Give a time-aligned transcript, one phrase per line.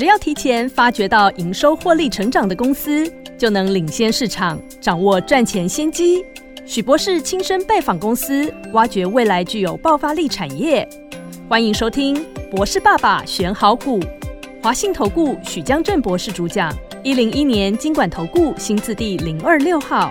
[0.00, 6.24] 只要提前发掘到营收获利成长的公司，就能领先市场，掌握赚钱先机。
[6.64, 10.88] 许博士亲身拜访公司，挖掘未来具有爆发力产业。
[11.50, 12.16] 欢迎收听
[12.50, 14.00] 《博士爸爸选好股》，
[14.62, 16.74] 华信投顾许江正博士主讲。
[17.02, 20.10] 一零一年经管投顾新字第零二六号。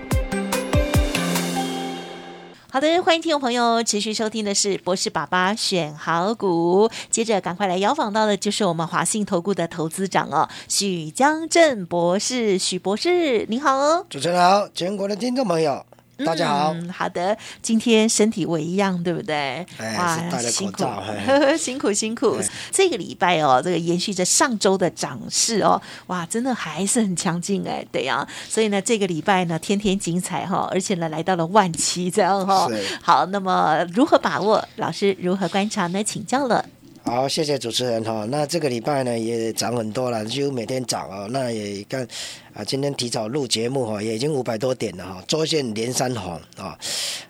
[2.71, 6.87] 好的，欢迎听众朋友持续收听的是博士爸爸选好股。
[7.09, 14.05] 接着赶快来邀访到的就是我们华信投顾的投资长哦，许江正博士，许博士您好哦。
[14.07, 15.83] 主持人好，全国的听众朋友。
[16.25, 19.65] 大家好，好的，今天身体我一样，对不对？
[19.77, 21.03] 哎，戴了口罩，
[21.57, 22.37] 辛苦辛苦。
[22.71, 28.27] 这个礼拜哦，这个延续着上周的涨势哦，哇，真的还是很强劲哎，对呀。
[28.49, 32.67] 所以呢，这个礼拜呢，天天精彩哈，而且呢，来到了万七这样哈。
[33.01, 34.63] 好，那么如何把握？
[34.75, 36.03] 老师如何观察呢？
[36.03, 36.65] 请教了。
[37.09, 38.23] 好，谢谢主持人哈。
[38.29, 41.27] 那这个礼拜呢也涨很多了，就每天涨哦。
[41.31, 42.07] 那也看
[42.53, 46.77] 啊，今天提早录节目哈，也已经五百多点了哈，周线连三红啊。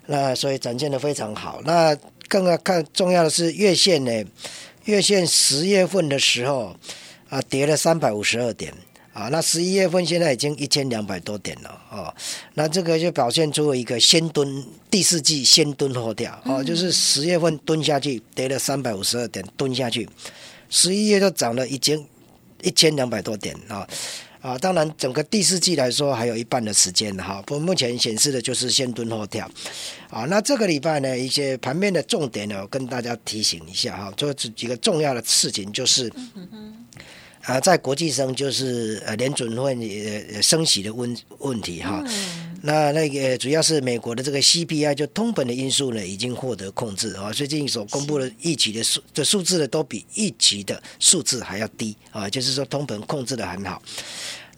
[0.04, 1.62] 那所以展现的非常好。
[1.64, 1.96] 那
[2.28, 4.24] 更要看重要的是月线呢，
[4.84, 6.76] 月线十月份的时候
[7.30, 8.74] 啊，跌了三百五十二点。
[9.12, 12.14] 啊，那十一月份现在已经一千两百多点了哦，
[12.54, 20.08] 那这个就表现出一个先蹲第四季先蹲后跳哦，就是十月份蹲下去跌了三百五十二点，蹲下去，
[20.68, 22.06] 十一月就涨了已经
[22.62, 23.84] 一千两百多点啊
[24.40, 29.50] 啊，当然整个第四季来说还有一半的时间哈，不过目前显示的就是先蹲后跳
[30.08, 36.08] 啊，那这个礼拜呢，一些盘面的重点呢，我跟大家提醒一下哈，做几个重要的事情就是。
[37.44, 39.74] 啊，在国际上就是呃联准会
[40.32, 42.04] 呃升息的问问题哈，
[42.62, 53.80] 那那个主要是美国的这个 CPI 就通膨的因素呢已经获得控制啊，最近所公布的预期的数的数字呢都比预期的数字还要低啊，就是说通膨控制的很好。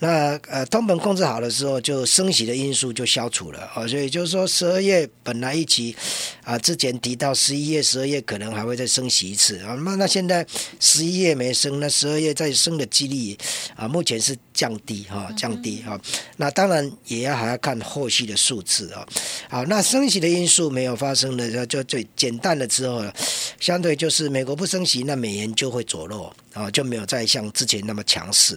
[0.03, 5.95] 那呃，通膨控制好的时候，就升息的因素就消除了啊，所以就是说，十二月本来一起
[6.43, 10.45] 啊，之前提到十一月、十二月可能还会再升息一次啊，那那现在
[10.81, 13.39] 十一月没升，那十二月再升的几率
[13.77, 15.97] 啊，目前是降低哈，降低哈。
[16.37, 19.07] 那当然也要还要看后续的数字啊。
[19.49, 23.05] 好，那升息的因素没有发生的，就最简单了之后，
[23.61, 26.35] 相对就是美国不升息，那美元就会走弱。
[26.55, 28.55] 啊，就没有再像之前那么强势，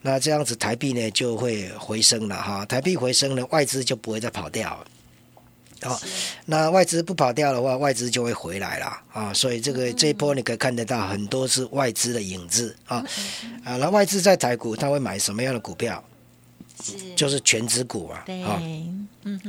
[0.00, 4.78] 那这样子台币呢就会回升了哈，台币回升了，外资就不会再跑掉。
[5.82, 5.98] 哦，
[6.46, 13.04] 那外资不跑掉的话，外资就会回来了啊，所以这个这一波你可以看得到很多是外资的影子啊
[13.62, 16.02] 啊，那外资在台股他会买什么样的股票？
[17.14, 18.60] 就是全指股啊，啊，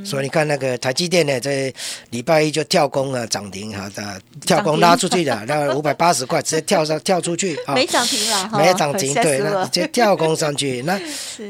[0.04, 1.72] 所以你看那个台积电呢，在
[2.10, 10.98] 礼拜一就跳空了涨停哈，的跳空拉出去的，那五百八十块直接跳上跳出去啊，没涨停了，没涨停，对，那直接跳空上去， 那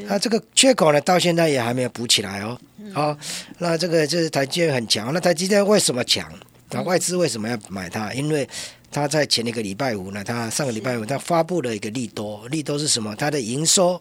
[0.07, 2.59] 那这个缺口呢，到现在也还没有补起来哦，
[2.93, 3.17] 好，
[3.59, 6.29] 那这个就是台积电很强，那台积电为什么强？
[6.71, 8.13] 那外资为什么要买它？
[8.13, 8.47] 因为
[8.91, 13.15] 它在前一个礼拜五呢，它上个礼拜五它发布了一个利多，利多是什么？
[13.17, 13.99] 它的营收。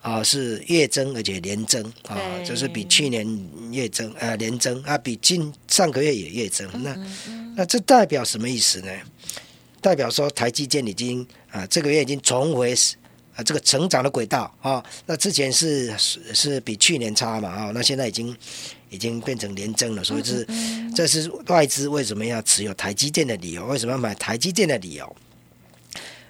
[0.00, 3.26] 啊，是月增而且年增啊，就是比去年
[3.72, 6.68] 月增啊年增啊，比今上个月也月增。
[6.82, 6.96] 那
[7.56, 8.92] 那这代表什么意思呢？
[9.80, 12.74] 代表说台积电已经啊这个月已经重回
[13.34, 14.84] 啊这个成长的轨道啊。
[15.06, 18.36] 那之前是是比去年差嘛啊，那现在已经
[18.90, 20.46] 已经变成连增了，所以是
[20.94, 23.66] 这是外资为什么要持有台积电的理由？
[23.66, 25.16] 为什么要买台积电的理由？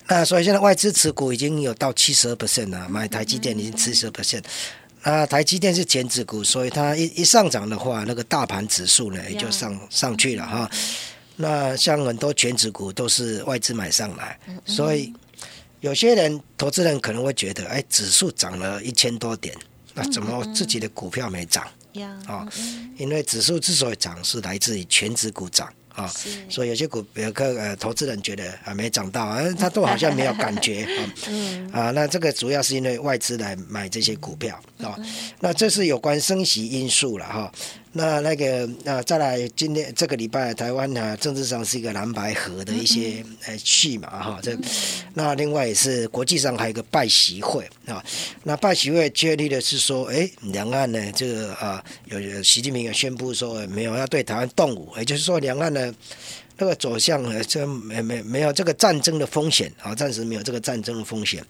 [0.08, 4.42] 那所以现在外资持股已经有到七十二 percent 了，买台积电已经七十二 percent。
[5.04, 10.70] 那台积电是前指股，所以它一一上涨的话，那个大盘指数呢也就上上去了哈。
[11.36, 15.12] 那像很多全指股都是外资买上来，所以
[15.80, 19.54] 有些人投资人可能会觉得，哎，指数涨了一千多点，
[19.94, 21.66] 那怎么自己的股票没涨？
[22.26, 22.46] 啊，
[22.96, 25.72] 因为指数之所以涨，是来自于全指股涨。
[25.98, 26.08] 啊，
[26.48, 30.86] 所以有些股有个呃投资人觉得啊没涨到，啊，他都好像没有感觉
[31.72, 34.96] 啊，啊，那这个主要是因为外资来买这些股票啊，
[35.40, 37.52] 那这是有关升息因素了哈。
[37.92, 44.38] 那那个那再来，今天这个礼拜台湾呢，政治上是一个蓝白河的一些呃戏嘛哈。
[44.42, 44.56] 这
[45.14, 48.04] 那另外也是国际上还有一个拜习会啊。
[48.44, 55.92] 那拜习会确立的是说，哎，两岸呢这个啊有习近平也宣布说没有要对台湾动武，也就是说两岸呢
[56.58, 61.42] 那个走向呃这没没没有这个战争的风险啊，暂时没有这个战争的风险。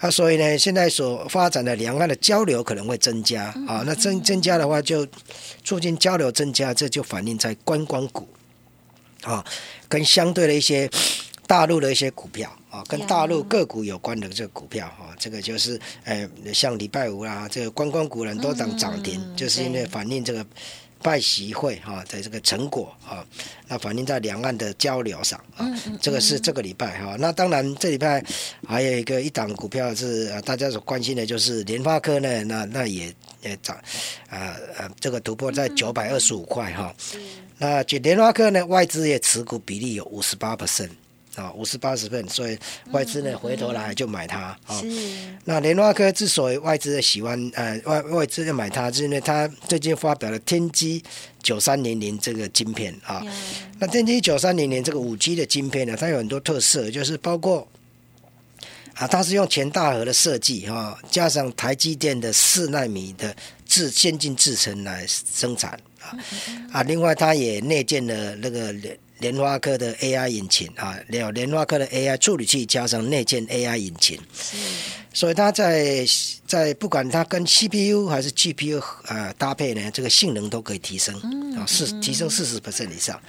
[0.00, 3.82] 啊，所以呢，现在所发展的两岸的交流可能会增加啊。
[3.86, 5.06] 那增增加的话，就
[5.62, 8.28] 促进交流增加，这就反映在观光股
[9.22, 9.42] 啊，
[9.88, 10.90] 跟相对的一些
[11.46, 20.44] 大陆的一些股票啊，跟大陆个股有关的这个股票哈，这个就是呃，像礼拜五啦，这个观光股很多涨涨停，嗯就是因为反映这个
[21.04, 23.22] 拜习会哈的这个成果啊，
[23.68, 25.68] 那反映在两岸的交流上啊，
[26.00, 27.14] 这个是这个礼拜哈。
[27.18, 28.24] 那当然这礼拜
[28.66, 33.76] 还有一个一档股票是呃大家所关心的就是联发科呢，那那也也涨，
[34.30, 36.94] 啊呃这个突破在九百二十五块哈。
[37.58, 40.88] 那就联发科呢，外资也持股比例有五十八 percent
[41.36, 42.58] 啊，五十八十份，所以
[42.90, 44.80] 外资呢回头来就买它啊。
[44.80, 44.88] 是。
[45.44, 51.02] 那联发科之所以外资的喜欢，呃，外外资的买它，是因为它最近发表了天玑
[51.42, 53.24] 九三零零这个晶片啊。
[53.24, 53.32] 呀。
[53.78, 57.66] 那天玑九三零零这个五 G 的晶片呢，它有很多特色，就是包括
[58.94, 63.34] 啊，它是用前大核的设计哈、加上台积电的四纳米的
[63.66, 66.16] 制先进制程来生产啊
[66.70, 68.72] 啊，另外它也内建了那个
[69.20, 74.18] 联联发科的 AI 引擎啊，有联发科的 AI 处理器加上内建 AI 引擎，
[75.12, 76.04] 所以它在
[76.46, 81.14] 在不管它跟 CPU 还是 GPU 呃搭配呢，这个性能都可以提升
[81.56, 83.20] 啊，四提升四十 percent 以上。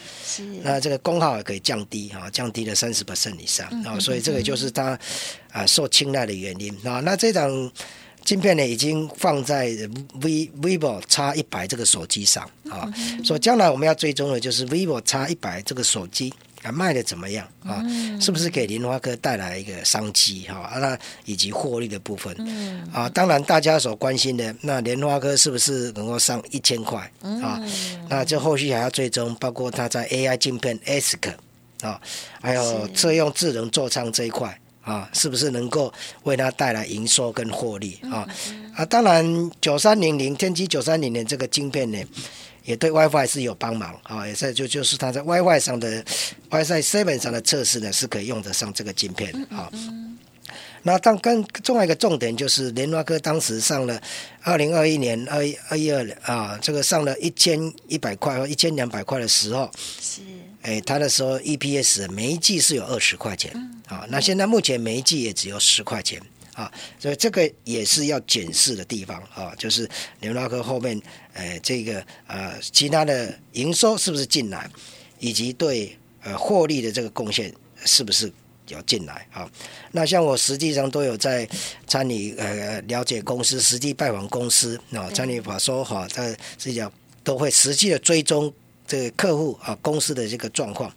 [0.63, 4.99] 那这个功耗也可以降低啊，降低了三十 percent 以上啊，所以这个就是它
[5.51, 6.99] 啊受青睐的原因啊。
[6.99, 7.71] 那这档
[8.25, 9.67] 晶片呢，已经放在
[10.19, 12.91] V vivo X 一百这个手机上啊，
[13.23, 16.33] 所以将来我们要追踪的就是 vivo X 一百这个手机。
[16.63, 17.85] 啊，卖的怎么样啊？
[18.19, 20.61] 是不是给联发科带来一个商机哈？
[20.61, 22.35] 啊，那以及获利的部分
[22.91, 27.61] 啊，当然大家所关心的，那联发科是不是能够上一千块啊？
[28.09, 31.35] 那这后续还要追踪，包括它在 AI 镜片 ASIC
[31.81, 32.01] 啊，
[32.41, 35.93] 还有车用智能座舱这一块啊，是不是能够
[36.23, 38.25] 为它带来营收跟获利啊？
[38.73, 42.01] 啊，当然九三零零天玑九三零零这个晶片呢。
[42.63, 46.03] 也对 WiFi 是有帮忙啊，也是就就是它在 WiFi 上的
[46.49, 49.69] WiFi Seven 上的测试呢，是可以用得上这个晶片啊。
[50.81, 54.01] 那当跟另外一个重点就是联发科当时上了
[54.41, 59.69] 二零二一年二一二一二啊，这个上了一千一百块或一千两百块的时候，
[60.01, 60.21] 是
[60.65, 63.51] 哎，他的时候 EPS 每一季是有二十块钱
[63.87, 66.19] 啊，那现在目前每一季也只有十块钱
[66.55, 69.87] 啊，所以这个也是要检视的地方啊，就是
[70.21, 70.99] 联发科后面
[71.33, 74.67] 呃这个呃其他的营收是不是进来，
[75.19, 77.53] 以及对呃获利的这个贡献
[77.85, 78.31] 是不是
[78.69, 79.47] 有进来啊？
[79.91, 81.47] 那像我实际上都有在
[81.85, 86.91] 参与呃了解公司，实际拜访公司啊，参与法说哈，在实际上
[87.23, 88.51] 都会实际的追踪
[88.87, 90.91] 这个客户啊公司的这个状况。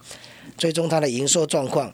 [0.57, 1.93] 最终它的营收状况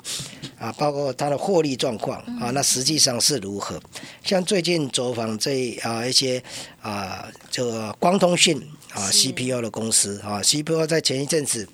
[0.57, 3.79] 啊，包括它的获利状况啊，那实际上是如何？
[4.23, 6.41] 像最近走访这啊一些
[6.81, 8.59] 啊这个光通讯
[8.91, 11.67] 啊 CPU 的公司啊，CPU 在前一阵子。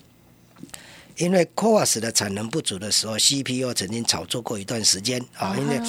[1.18, 5.80] 因为 c o a s 的产能不足的时候，CPU 曾经炒作过一段时间啊，因为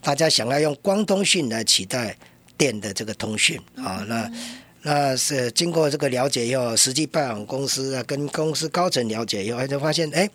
[0.00, 2.16] 大家想要用光通讯来取代
[2.56, 4.30] 电的这个通讯啊，那
[4.82, 10.28] 那是经过这个了解以后，实际拜访公司啊，跟公司高层了解以后，就发现哎，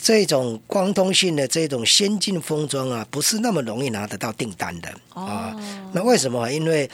[0.00, 5.56] 这种光通讯的这种先进封装啊，不是那么容易拿得到订单的啊。
[5.92, 6.50] 那为什么？
[6.52, 6.88] 因为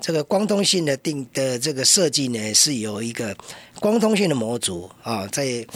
[0.00, 3.36] 这个光通信的定的这个设计呢，是有一个
[3.78, 5.66] 光通信的模组啊，在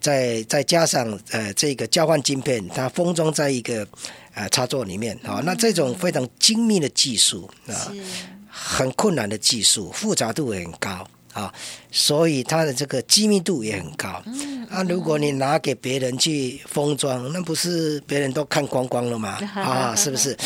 [0.00, 3.86] 再再加上呃这个交换晶片，它封装在一个
[4.34, 8.02] 呃插座里面啊，那这种非常精密的技术啊，是
[8.50, 11.52] 很困难的技术，复杂度也很高啊，
[11.90, 14.22] 所以它的这个机密度也很高。
[14.68, 19.38] 啊，如果你拿给别人去封装，那不是别人都看光光了吗？
[19.54, 20.36] 啊，是不是？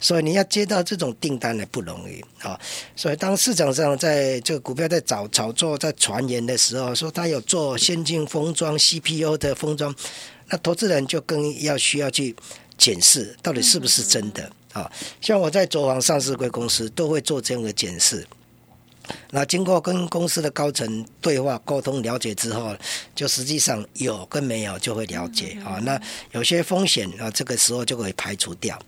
[0.00, 2.58] 所以你要接到这种订单呢不容易啊。
[2.94, 9.94] 所以当市场上在这个股票在炒炒作、在传言的时候，说他有做先进封装 CPU 的封装，
[10.48, 12.34] 那投资人就更要需要去
[12.76, 14.92] 检视到底是不是真的啊。
[15.22, 18.26] 像我在走访上市贵公司，都会做这样的检视。
[19.32, 22.74] 那经过跟公司的高层对话沟通了解之后，
[23.14, 25.78] 就实际上有跟没有就会了解啊。
[25.82, 26.00] 那
[26.32, 28.78] 有些风险啊，这个时候就可以排除掉。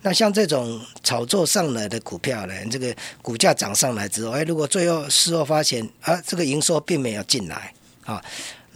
[0.00, 7.74] 那像这种炒作上来的股票呢，这个股价涨上来之后，哎，如果最后事后发现啊，这个营收并没有进来
[8.06, 8.24] 啊。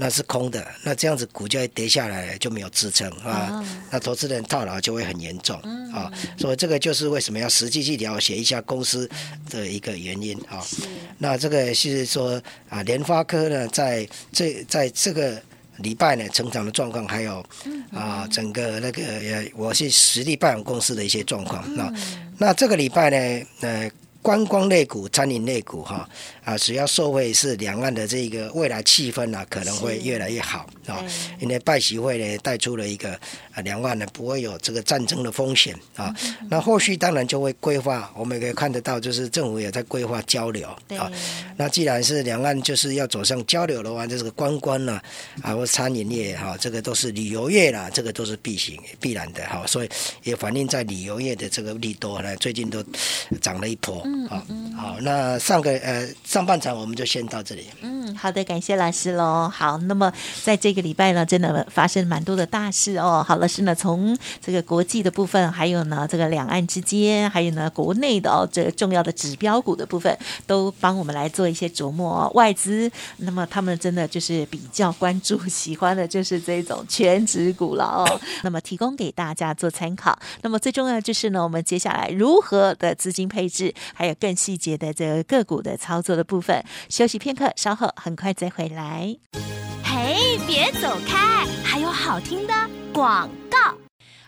[0.00, 5.60] 那是空的，那这样子股价跌下来就没有支撑啊，那投资人套牢就会很严重
[5.92, 9.06] 啊，所以这个就是为什么要实际去了解一下公司
[9.50, 10.64] 的一个原因啊。
[11.18, 12.40] 那这个是说
[12.70, 15.38] 啊，联发科呢，在这在这个
[15.76, 17.44] 礼拜呢，成长的状况，还有
[17.92, 21.62] 啊，整个那个呃，我是实力拜访公司的一些状况。
[21.76, 21.92] 那
[22.38, 23.90] 那这个礼拜呢，呃。
[24.22, 26.08] 观光类股、餐饮类股哈
[26.44, 31.02] 啊，主要受惠是两岸的这个未来气氛呢，可能会越来越好啊。
[31.38, 33.12] 因为拜习会呢带出了一个
[33.52, 36.14] 啊，两岸呢不会有这个战争的风险啊。
[36.50, 41.10] 那后续当然就会规划，我们也可以看得到，就是政府也在规划交流啊。
[41.56, 45.00] 那既然是两岸就是要走向交流的话，就是观光呢
[45.40, 49.64] 啊或餐饮业哈，这个都是旅游业啦，这个都是必行必然的哈。
[49.66, 49.88] 所以
[50.24, 52.84] 也反映在旅游业的这个利多呢，最近都
[53.40, 54.06] 涨了一波。
[54.10, 54.42] 嗯，好，
[54.76, 57.66] 好，那上个呃上半场我们就先到这里。
[57.82, 59.48] 嗯，好的，感谢老师喽。
[59.48, 60.12] 好，那么
[60.42, 63.24] 在这个礼拜呢，真的发生蛮多的大事哦。
[63.26, 72.28] 好，老师呢，从这个国际的部分，还有呢这个两岸之间，还有呢国内的哦，这个重要的指标股的部分，都帮我们来做一些琢磨。
[72.34, 78.20] 外资，那么他们真的就是比较关注、喜欢的就是这种全指股了哦。
[78.42, 80.18] 那么提供给大家做参考。
[80.42, 83.72] 那么最重要就是呢，我们接下来如何的资金配置？
[84.00, 89.14] 还有更细节的这个个股的操作的部分，休息片刻，稍后很快再回来。
[89.84, 92.54] 嘿，别走开，还有好听的
[92.94, 93.79] 广告。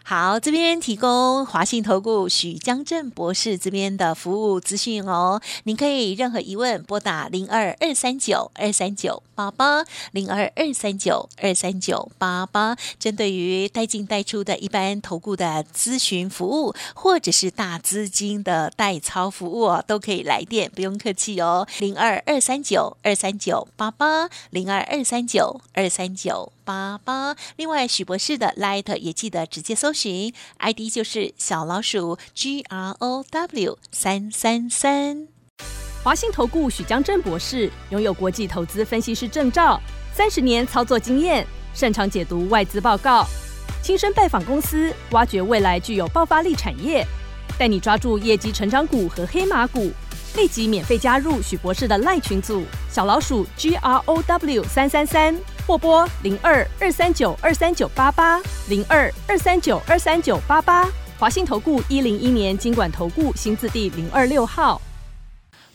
[0.04, 5.40] 好，这边提供华信投顾许江正博士这边的服务资讯哦。
[5.64, 12.76] 您可以任何疑问拨打零二二三九二三九八八零二二三九二三九八八。
[12.98, 21.66] 针对于带进带出的一般投顾的咨询服务，或者是大资金的代操服务哦，都可以来电，不用客气哦。
[21.78, 27.34] 零二二三九二三九八八零二二三九二三九八八。
[27.56, 29.92] 另外，许博士的 Light 也记得直接搜。
[29.92, 35.28] 寻 ID 就是小老鼠 G R O W 三三三。
[36.02, 39.80] 华信投顾许江正博士拥有国际投资分析师证照，
[40.14, 43.24] 三十年操作经验，擅长解读外资报告，
[43.82, 47.06] 亲身拜访公司，挖掘未来具有爆发力产业，
[47.58, 49.92] 带你抓住业绩成长股和黑马股。
[50.34, 60.88] 立即免费加入许博士的赖群组，小老鼠 G R O W 三三三，或拨零二二三九二三九八八零二二三九二三九八八。
[61.18, 64.80] 华信投顾一零一年经管投顾新字第零二六号。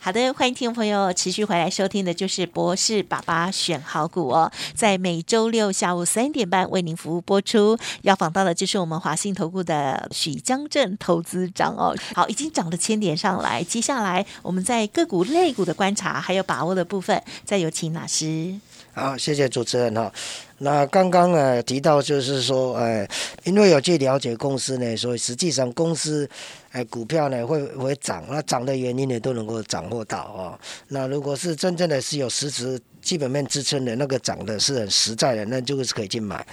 [0.00, 7.76] 好的，欢迎听众朋友持续回来收听的，就是博士爸爸选好股哦，在每周六下午三点半为您服务播出。
[8.02, 11.96] 要访到的就是我们华信投顾的许江镇投资长哦。
[12.14, 18.54] 好，已经涨了千点上来，接下来我们在个股类股的观察还有把握的部分，再有请老师。
[18.98, 20.12] 好，谢谢主持人哈。
[20.58, 23.08] 那刚刚呢提到就是说，哎，
[23.44, 26.28] 因为有去了解公司呢，所以实际上公司
[26.72, 30.58] 哎股票呢会会涨，那涨的原因呢都能够掌握到哦。
[30.88, 36.44] 那如果是真正的是有实质基本面支撑的那个涨的是很实在的，那就是可以去买。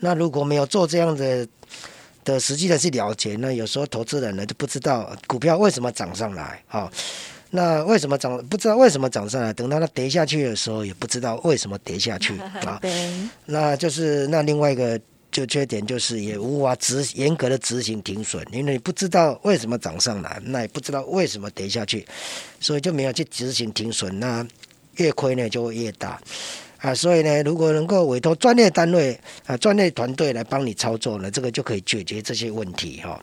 [0.00, 1.48] 那如果没有做这样的
[2.24, 6.92] 的实际的去了解，那有时候投资人呢就不知道股票为什么涨上来啊。
[7.56, 8.36] 那为什么涨？
[8.48, 12.78] 不知道为什么涨上来，等到它跌下去的时候，也不知道为什么跌下去 啊。
[13.46, 15.00] 那就是那另外一个
[15.32, 22.06] 就缺点就是也无法执严格的执行停损，因为你不知道为什么涨上来，那也不知道为什么跌下去，
[22.60, 24.46] 所以就没有去执行停损，那
[24.96, 26.20] 越亏呢就会越大
[26.78, 26.94] 啊。
[26.94, 33.18] 所以呢，如果能够委托专业单位啊、专业团队来帮你操作呢，这个就可以解决这些问题哈。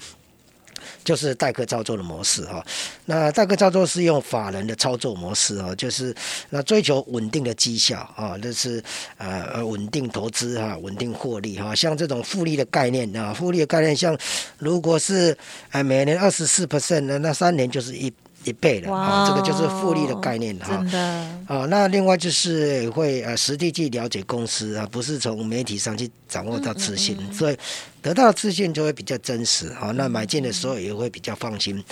[1.03, 2.65] 就是代客操作的模式哈，
[3.05, 6.15] 那代客操作是用法人的操作模式哦，就是
[6.49, 8.81] 那追求稳定的绩效啊，那是
[9.17, 14.17] 呃稳定投资哈，稳定获利哈，像这种复利的概念啊，复利的概念像
[14.57, 15.37] 如果是
[15.71, 18.11] 呃每年二十四 percent 那那三年就是一。
[18.43, 20.77] 一倍了啊，这个就是复利的概念哈。
[20.77, 20.99] 真的
[21.47, 27.57] 啊，那另外就是会呃实地去了解公司啊，不是从媒体上去掌握到资讯，所以
[28.01, 29.91] 得到的资讯就会比较真实啊。
[29.95, 31.83] 那买进的时候也会比较放心，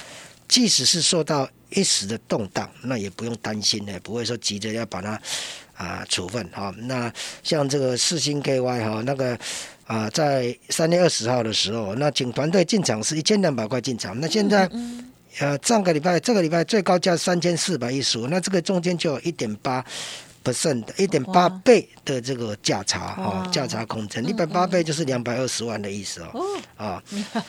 [0.47, 5.19] 即使是受到一时的动荡，那也不用担心的，不会说急着要把它
[5.75, 6.73] 啊处分哈。
[6.79, 7.11] 那
[7.43, 9.37] 像这个四星 KY 哈，那个
[9.85, 14.69] 啊在三月二十号的时候，那请团队进场是一千两百块进场，那现在。
[15.39, 19.83] 呃，上个礼拜、这个礼拜最高价三千四百一十五，那这个中间就有一点八
[20.43, 26.43] percent 的一点八倍的这个价差哦，价差空间，一百八倍就是两百二十万的意思哦。
[26.75, 27.01] 啊，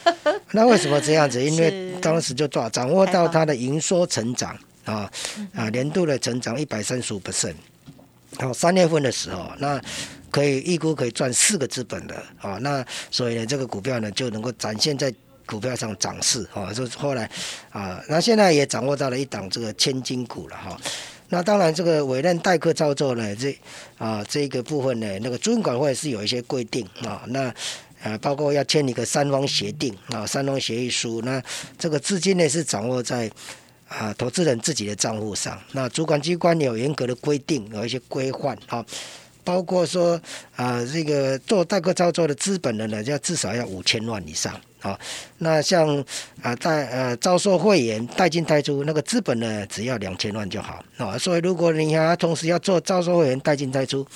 [0.53, 1.43] 那为什么这样子？
[1.43, 5.11] 因为当时就抓掌握到它的营收成长啊
[5.53, 7.55] 啊，年度的成长一百三十五 percent，
[8.39, 9.81] 好，三月份的时候，那
[10.31, 15.13] 可以预估可以赚四个资本的啊，那所以呢，这个股票呢就能够展现在。
[15.47, 17.31] 股票上涨势哦，就是后来
[17.71, 20.79] 啊，那现在也掌握到了一档这个千金股了哈。
[21.29, 23.59] 那当然，这个委任代客操作呢，这
[23.97, 27.23] 啊这个部分呢，那个主管会是有一些规定啊。
[27.29, 27.53] 那
[28.03, 31.23] 呃，包括要签一个三方协定啊，三方协议书。
[31.23, 31.43] 那
[31.79, 33.31] 这个资金呢是掌握在
[33.89, 35.59] 啊投资人自己的账户上。
[35.73, 38.85] 那主管机关有严格的规定，有一些规范啊。
[39.45, 40.21] 包括说
[40.55, 44.99] 啊，这个做代客操作的资本的呢，要至少要五千万以上啊。
[45.39, 46.05] 那像
[46.41, 51.19] 啊代呃招收会员代进代出那个资本呢，只要两千万就好啊。
[51.19, 54.07] 所以如果你还同时要做招收会员代进代出，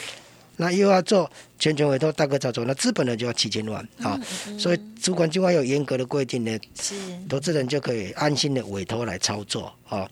[0.59, 1.29] 那又要做
[1.59, 4.19] 全权委托代客操作，那资本呢就要七千万啊。
[4.57, 6.59] 所以主管机关有严格的规定呢，
[7.29, 10.09] 投资人就可以安心的委托来操作啊。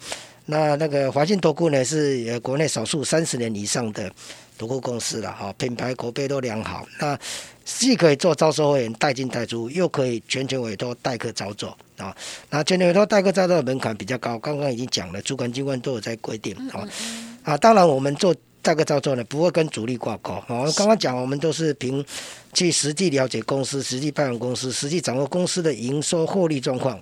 [0.46, 4.10] 那那个华信投顾呢，是国内少数三十年以上的。
[4.56, 6.86] 投顾公司了哈，品牌口碑都良好。
[7.00, 7.18] 那
[7.64, 12.14] 既可以做招收会员代进代出，又可以全权委托代客操作啊。
[12.50, 16.86] 那全权委托代客操作的门槛比较高，刚刚已经讲了，主管机关都有在规定啊。
[17.42, 20.34] 啊，当然我们做代客操作呢，不会跟主力挂钩。
[20.48, 22.04] 我刚刚讲，我们都是凭
[22.52, 26.98] 去实际了解公司，实际拜访公司，实际掌握公司的营收获利状况。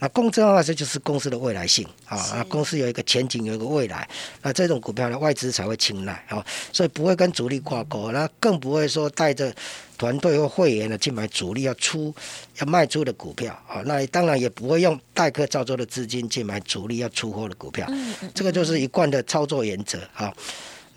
[0.00, 2.16] 那公司的话，这就是公司的未来性啊！
[2.34, 4.08] 那，公司有一个前景，有一个未来，
[4.42, 9.52] 那这种股票呢，外资才会青睐啊，所以不会跟主力挂钩，那更不会说带着
[9.96, 12.14] 团队或会员呢去买主力要出
[12.58, 13.82] 要卖出的股票啊。
[13.86, 17.88] 那当然也不会用代客造作的资金去买主力要出货的股票，
[18.32, 20.32] 这个就是一贯的操作原则啊。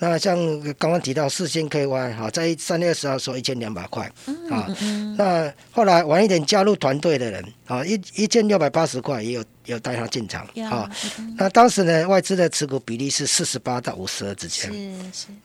[0.04, 0.36] 那像
[0.80, 4.12] 刚刚提到四星 KY 哈，在三月二十号收一千两百块
[4.50, 4.68] 啊，
[5.16, 10.90] 那后来晚一点加入团队的人啊，一一千六百八十块也有有带他进场啊。
[11.38, 14.72] 那当时呢，外资的持股比例是四十八到五十二之间。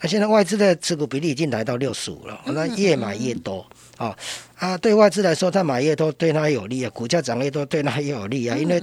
[0.01, 3.63] 那现在外资的持股比例已经来到六十五了，那越买越多
[3.99, 4.17] 啊
[4.57, 4.79] 啊！
[4.79, 8.83] 对外资来说，他买越多对他有利啊，股价涨越多对他也有利啊，因为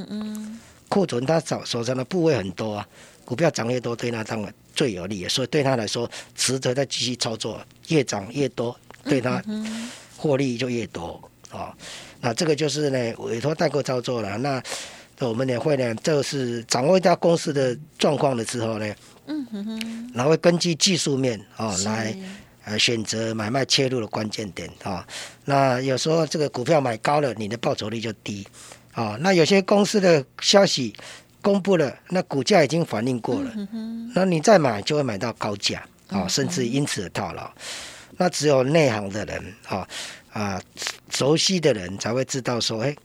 [0.93, 2.87] 库存他手手上的部位很多啊。
[3.25, 9.41] 股票涨越多，对他当然最有利，所以对他来说，值得再继续操作，越涨越多，对他
[10.17, 11.19] 获利就越多
[11.49, 11.73] 啊。
[12.19, 14.37] 那这个就是呢，委托代购操作了。
[14.39, 14.61] 那
[15.19, 18.93] 我们也会呢，就是掌握一家公司的状况的时候呢，
[19.27, 22.13] 嗯哼哼，然后根据技术面啊来
[22.65, 25.07] 呃选择买卖切入的关键点啊。
[25.45, 28.45] 那有时候这个股票买高了，你的报酬率就低
[28.93, 29.17] 啊。
[29.19, 30.95] 那有些公司的消息。
[31.43, 33.53] 公布了，那股价已经反映过了，
[34.15, 37.51] 那你再买就会买到高价啊，甚至因此而套牢。
[38.15, 39.85] 那只有内行的人啊
[40.31, 40.61] 啊，
[41.09, 42.95] 熟悉的人才会知道说，哎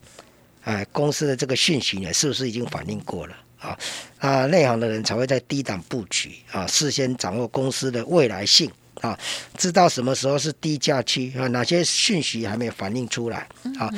[0.62, 3.76] 哎，公司的这个讯息呢，是不是已经反映过了啊？
[4.20, 8.70] 啊，内行的人才会在低档布局啊，事先掌握公司的未来性。
[9.00, 9.16] 啊，
[9.56, 11.46] 知道什么时候是低价区啊？
[11.48, 13.48] 哪些讯息还没有反映出来
[13.78, 13.88] 啊？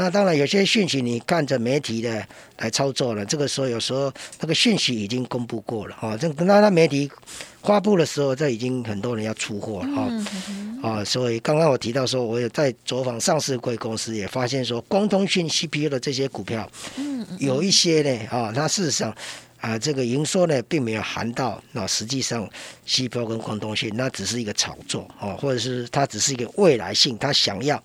[0.00, 2.24] 那当然，有些讯息你看着媒体的
[2.58, 3.26] 来操作了。
[3.26, 6.16] 这个时候，有时候那个讯息已经公布过了啊。
[6.16, 7.10] 这等到那媒体
[7.64, 10.08] 发布的时候，这已经很多人要出货了啊。
[10.80, 16.70] 啊，所以刚刚我提到说，我有在走访上市贵公司，也发现说，光通讯 CPU 的这些股票，
[17.40, 19.12] 有一些呢啊，它事实上。
[19.60, 22.48] 啊，这个营收呢，并没有含到，那实际上
[22.86, 27.82] 西标跟光通讯，那只是一个炒作哦，或者是它只是一个未来性，它想要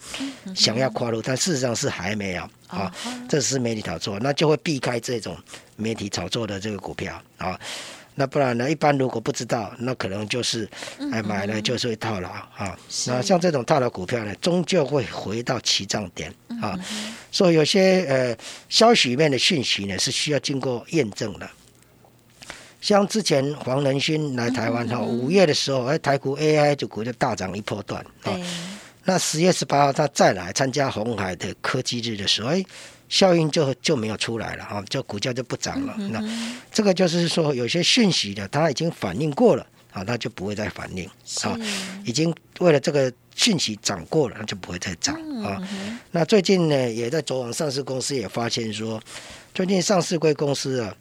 [0.55, 2.93] 想要跨入，但事实上是还没有啊，
[3.27, 5.36] 这是媒体炒作，那就会避开这种
[5.75, 7.59] 媒体炒作的这个股票啊，
[8.13, 10.69] 那不然呢，一般如果不知道，那可能就是
[11.12, 16.31] 哎买了就是会套牢啊，那像这种套牢股票呢，终究会回到起涨点
[16.62, 16.77] 啊，
[17.31, 18.38] 所以有些呃
[18.69, 21.49] 消息面的讯息呢，是需要经过验证的。
[22.84, 28.38] 像之前黄仁勋来台湾哈，五月的时候，哎，台股 AI 就股就大涨一波段啊。
[29.06, 32.62] 那十月十八号他再来参加红海的科技日的时候，哎，
[33.08, 35.96] 效应就就没有出来了哈，就股价就不涨了。
[36.10, 36.22] 那
[36.74, 41.06] 这个就是说，有些讯息的它已经反应过了啊，它就不会再反应
[41.43, 41.58] 啊。
[42.04, 45.58] 已经为了这个讯息涨过了，那就不会再涨啊。
[46.12, 49.02] 那最近呢，也在昨晚上市公司也发现说，
[49.54, 50.93] 最近上市贵公司啊。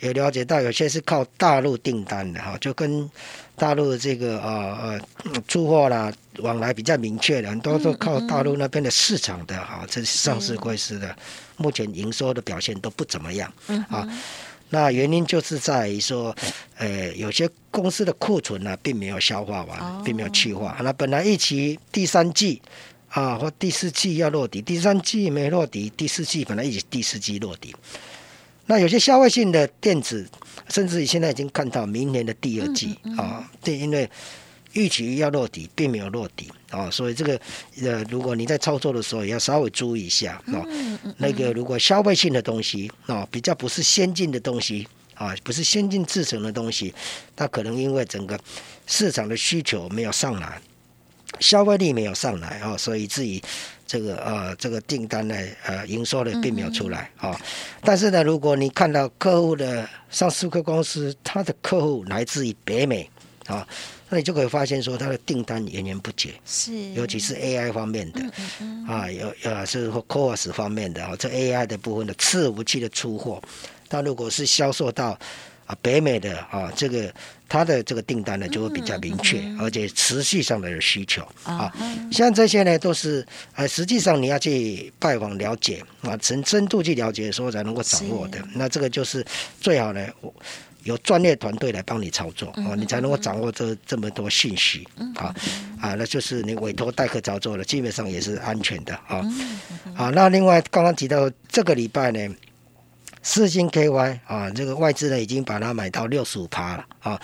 [0.00, 3.08] 也了解到有些是靠大陆订单的哈，就跟
[3.56, 11.14] 大陆这个呃呃出货啦往来比较明确的，很多都靠大陆那边的市场的哈，这是上市公司的
[11.58, 13.52] 目前营收的表现都不怎么样
[13.88, 14.08] 啊。
[14.70, 16.34] 那原因就是在于说，
[16.78, 20.78] 呃，有些公司的库存呢并没有消化完，并没有去化。
[20.82, 22.62] 那本来预期第三季
[23.08, 27.74] 啊或第四季要落地，第三季没落地，第四季本来预期第四季落地。
[28.70, 30.24] 那有些消费性的电子，
[30.68, 34.08] 甚至于现在已经看到明年的第二季啊，对，因为
[34.74, 37.40] 预期要落底，并没有落底啊，所以这个
[37.82, 40.62] 呃，如果你在操作的时候，也要稍微注意一下啊。
[41.16, 46.94] 那个如果消费性的东西啊，比较不是先进的东西啊，不是先进制成的东西，
[47.34, 48.38] 它可能因为整个
[48.86, 50.62] 市场的需求没有上来，
[51.40, 53.42] 消费力没有上来啊，所以至于。
[53.90, 55.34] 这个呃这个订单呢
[55.66, 57.36] 呃营收呢并没有出来啊、
[57.82, 63.10] 但是呢，如果你看到客户的上市客公司，他的客户来自于北美
[63.48, 63.66] 啊，
[64.08, 66.32] 那你就可以发现说他的订单源源不绝。
[66.46, 68.20] 是，尤其是 AI 方面的，
[68.86, 73.42] 啊，有呃是 COS 方面的啊，这 AI 的部分的伺服器的出货，
[73.88, 75.18] 它如果是销售到
[75.70, 77.12] 啊北美的啊，这个
[77.48, 81.72] 它的这个订单呢就会比较明确，而且持续上的需求啊。
[82.10, 88.38] 像这些呢都是呃，实际上你要去拜访了解啊，深深度去了解的时候才能够掌握的。
[88.54, 89.24] 那这个就是
[89.60, 90.06] 最好呢。
[90.84, 95.28] 有专业团队来帮你操作哦，你才能够掌握这这么多信息啊
[95.78, 99.20] 啊，那就是你委托代客操作了，基本上也是安全的啊
[99.94, 100.08] 啊。
[100.14, 102.34] 那另外刚刚提到这个礼拜呢，
[103.22, 107.20] 四星 KY 啊，这个外资呢已经把它买到六十五趴了啊。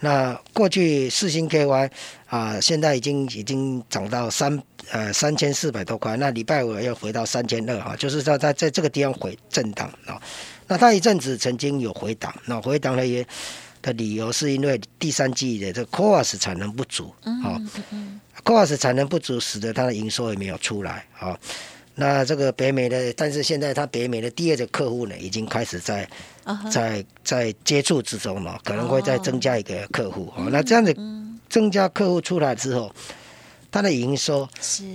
[0.00, 1.90] 那过去四星 KY
[2.26, 10.20] 啊，现在已经已经涨到三呃三千四百多块，那礼拜五又回到三千二哈，就是在在在这个地方回震荡啊。
[10.66, 13.26] 那它一阵子曾经有回档，那回档呢也
[13.80, 17.56] 的理由是因为第三季的这个 CoWAS 产能不足啊
[18.44, 21.38] ，CoWAS 产能不足使得它的营收也没有出来啊。
[21.96, 26.08] 那这个北美的，但是现在它北美的第二个客户呢，已经开始在
[26.70, 30.46] 在在接触之中了，可能会再增加一个客户啊。
[30.50, 30.94] 那这样子
[31.48, 32.94] 增加客户出来之后，
[33.70, 34.48] 它的营收、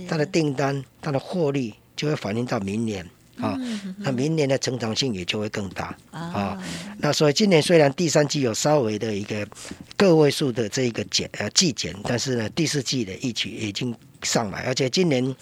[0.08, 3.06] 它的订单、它的获利就会反映到明年。
[3.40, 3.58] 啊，
[3.96, 6.62] 那明年的成长性也就会更大啊。
[6.98, 9.44] 那所以今年虽然第三季有稍微的一个
[9.96, 15.34] 个位数的这一个减呃季减，但是呢第四季的一举已经上来，而且今年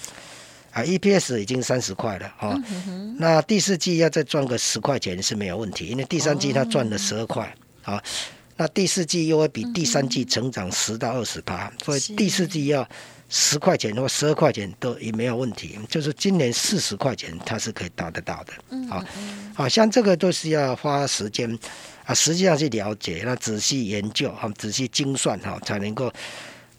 [0.73, 2.57] 啊 EPS 已经三十块了啊。
[3.19, 8.03] 那第四季要再赚个十块钱是没有问题，因为第三季它赚了十二块啊。
[8.57, 12.89] 那第四季又会比第三季成长十到二十八，所以第四季要。
[13.33, 18.53] 十块钱或十二块钱都也没有问题，就是今年四十块钱它是可以达得到的。
[18.71, 19.05] 嗯，好，
[19.55, 21.49] 好像这个都是要花时间
[22.05, 26.13] 啊，实际上去了解，那仔细研究哈，仔细精算哈，才能够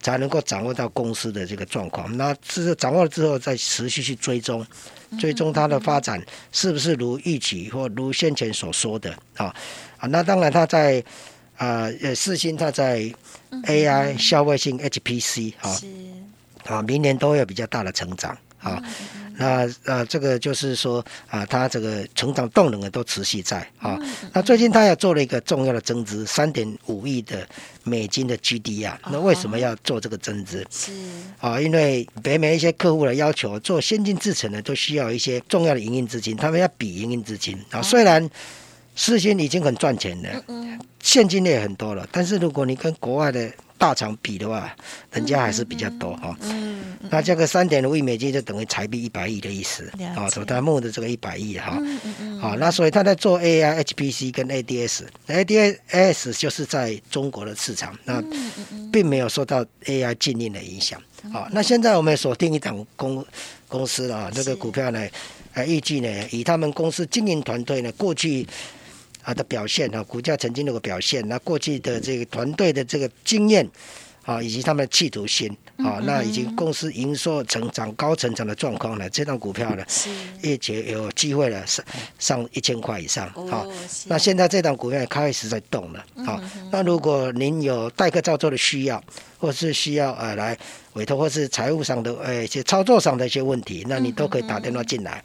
[0.02, 2.14] 才能够掌握到公司的这个状况。
[2.16, 4.66] 那是掌握了之后，再持续去追踪，
[5.18, 9.54] 追踪它的发展是不是如预期或如先前所说的啊
[9.96, 10.06] 啊？
[10.08, 11.02] 那当然，它在
[11.56, 13.10] 啊呃，四星它在
[13.64, 15.80] AI 消费性 HPC 啊。
[16.66, 18.82] 啊，明年都会有比较大的成长啊。
[19.36, 23.98] 那啊，这个就是说啊，它这个成长动能啊都持续在啊。
[24.32, 27.46] 那最近它也做了一个重要的增资，三点五亿的
[27.84, 29.00] 美金的 GD 啊。
[29.10, 30.66] 那为什么要做这个增资？
[30.70, 30.92] 是
[31.40, 37.80] 啊，因为北美一些客户的要求，做先进制程呢都需要一些重要的营运资金，他们要比营运资金啊。
[37.82, 38.28] 虽然
[38.94, 40.44] 事先已经很赚钱了，
[41.00, 43.50] 现金也很多了，但是如果你跟国外的
[43.82, 44.72] 大厂比的话，
[45.10, 46.36] 人家还是比较多哈。
[46.42, 51.76] 嗯，那这个三点五亿美金就等于台币一百亿的意思啊，所他募的这个一百亿哈。
[51.80, 52.38] 嗯嗯嗯。
[52.38, 58.22] 好，那所以他在做 AI、HPC 跟 ADS，ADS 就是在中国的市场，那
[58.92, 61.02] 并没有受到 AI 禁令的影响。
[61.32, 63.26] 好，那现在我们锁定一档公
[63.66, 65.04] 公司了啊，这个股票呢，
[65.54, 68.46] 呃，预计呢，以他们公司经营团队呢，过去。
[69.22, 73.68] 啊的表现啊，股价曾经那个表现，那过去的这个团队的这个经验
[74.24, 79.84] 啊，以及他们的企图心啊，那已经公司营收成长高成长的状况呢，这张股票呢，
[80.42, 81.84] 业绩有机会了上
[82.18, 83.66] 上一千块以上啊。
[84.06, 86.40] 那现在这张股票也开始在动了啊。
[86.70, 89.02] 那如果您有代客操作的需要，
[89.38, 90.56] 或是需要呃来
[90.92, 95.22] 委托，或是财务上的呃一些操作上的一些问题，那你都可以打电话进来，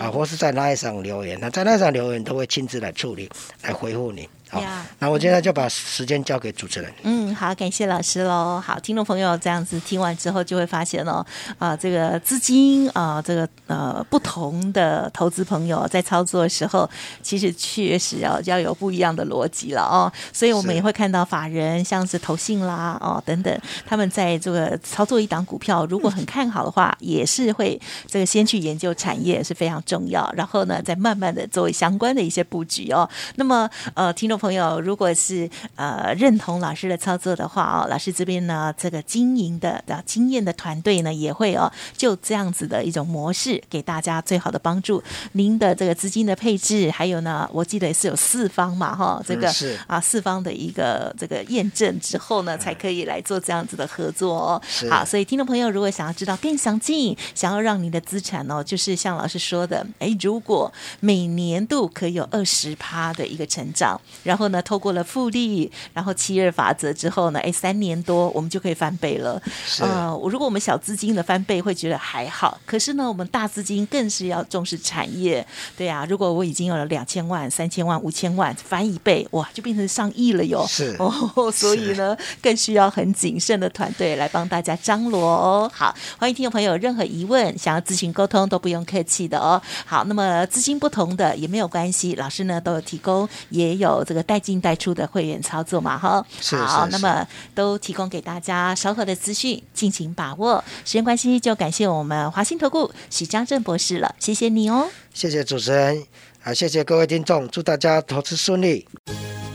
[0.00, 3.30] 啊，或是在那上留言，那在那上留言都会亲自来处理，
[3.62, 4.28] 来回复你。
[4.50, 4.60] 好，
[4.98, 6.92] 那我现在就把时间交给主持人。
[7.04, 8.60] 嗯，好，感谢老师喽。
[8.60, 11.24] 好，听众朋友这样子听完之后，就会发现哦，
[11.56, 16.90] 啊，这个资金啊，这个呃不同的投资朋友在操作的时候，
[17.22, 20.12] 其实确实要要有不一样的逻辑了哦。
[20.32, 33.08] 所以我们也会看到法人像是投信啦哦等等，他们在这个操作一档股票，如果很看好的话，也是会这个先去研究产业是非常重要，然后呢，再慢慢的作为相关的一些布局哦。
[33.36, 34.39] 那么呃，听众。
[34.40, 45.02] 朋友，如果是呃认同老师的操作的话哦，老师这边呢，这个经营的的经验的团队呢，也会哦，就这样子的一种模式，给大家最好的帮助。
[45.32, 54.62] 您的这个资金的配置，还有呢，我记得是有四方嘛哈，这个是啊四方的一个这个验证之后呢，才可以来做这样子的合作哦。
[54.88, 64.00] 好，所以听众朋友，如果想要知道更详尽，想要让您的资产哦，就是像老师说的，哎，如果每年度可以有二十趴的一个成长。
[64.30, 69.42] 然后呢，透过了复利，然后七二法则之后呢，哎，三年多我们就可以翻倍了。
[69.66, 75.44] 是呃，如果我们小资金的翻倍会觉得还好，可是呢，我们大资金更是要重视产业。
[75.76, 80.64] 对啊，如果我已经有了两千万、三千万、五千万，翻一倍，哇，就变成上亿了哟。
[80.68, 85.68] 是 哦，所以呢，更需要很谨慎的团队来帮大家张罗哦。
[85.74, 89.60] 好，欢迎听众朋友任何疑问想要咨询沟通都不用客气的哦。
[89.84, 96.24] 好，那么资金不同的也没有关系，老师呢都有提供，也有这个带进带出的会员操作嘛哈。
[96.40, 100.62] 是好，是那么都提供给大家稍后的资讯，敬请把握。
[100.84, 104.88] 时间关系，就感谢我们华兴投顾许江正博士了，谢谢你哦。
[105.12, 106.04] 谢谢主持人，
[106.42, 108.86] 啊，谢谢各位听众，祝大家投资顺利。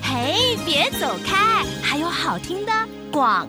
[0.02, 2.72] 嘿，别走开，还有好听的
[3.12, 3.48] 广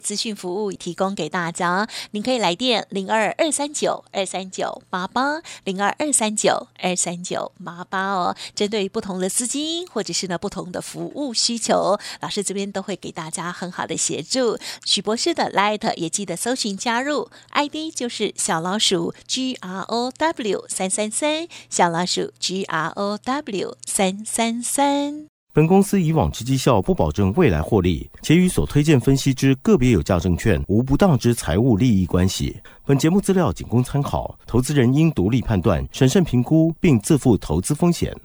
[0.00, 8.36] 资讯服务提供给大家，您可以来电零二二三九二三九八八零二二三九二三九八八哦。
[8.54, 14.58] 针对不同的资金或者是呢不同的服务需求，老师这边都会给大家很好的协助。
[14.84, 25.31] 许博士的 Light 也记得搜寻加入，ID 就是小老鼠 G R O W 三三三，小老鼠 G R O W 三三三。
[25.54, 32.56] 本公司以往之绩效不保证未来获利，且与所推荐分析之个别有价证券无不当之财务利益关系。
[32.86, 38.16] 本节目资料仅供参考，投资人应独立判断、审慎评估，并自负投资风险。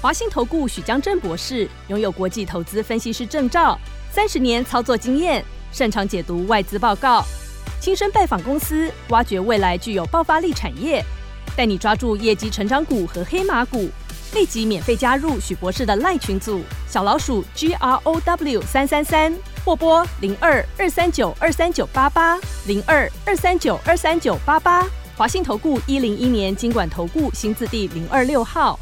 [0.00, 3.76] 华信投顾许江正博士拥有国际投资分析师证照，
[4.12, 7.24] 三十年操作经验，擅长解读外资报告，
[7.80, 11.04] 亲身拜访公司，挖掘未来具有爆发力产业，
[11.56, 13.90] 带你抓住业绩成长股和黑马股。
[14.34, 19.32] 立即免费加入许博士的赖群组，小老鼠 G R O W 三三三，
[19.64, 24.84] 或拨零二二三九二三九八八零二二三九二三九八八。
[25.16, 28.78] 华信投顾一零一年经管投顾新字第零二六号。